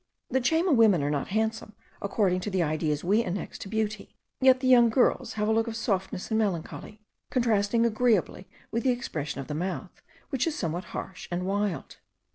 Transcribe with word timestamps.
The 0.31 0.41
Chayma 0.41 0.73
women 0.73 1.03
are 1.03 1.11
not 1.11 1.27
handsome, 1.27 1.73
according 2.01 2.39
to 2.39 2.49
the 2.49 2.63
ideas 2.63 3.03
we 3.03 3.21
annex 3.23 3.59
to 3.59 3.67
beauty; 3.69 4.15
yet 4.39 4.59
the 4.59 4.65
young 4.67 4.89
girls 4.89 5.33
have 5.33 5.47
a 5.47 5.51
look 5.51 5.67
of 5.67 5.75
softness 5.75 6.31
and 6.31 6.39
melancholy, 6.39 7.01
contrasting 7.29 7.85
agreeably 7.85 8.49
with 8.71 8.81
the 8.81 8.89
expression 8.89 9.41
of 9.41 9.47
the 9.47 9.53
mouth, 9.53 10.01
which 10.31 10.47
is 10.47 10.57
somewhat 10.57 10.85
harsh 10.85 11.27
and 11.29 11.45
wild. 11.45 11.97